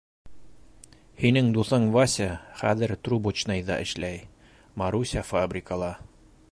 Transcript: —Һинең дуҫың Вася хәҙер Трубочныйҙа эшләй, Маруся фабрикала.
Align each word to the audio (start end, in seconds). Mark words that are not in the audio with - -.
—Һинең 1.23 1.51
дуҫың 1.57 1.85
Вася 1.97 2.29
хәҙер 2.63 2.95
Трубочныйҙа 3.09 3.79
эшләй, 3.85 4.21
Маруся 4.83 5.29
фабрикала. 5.33 5.95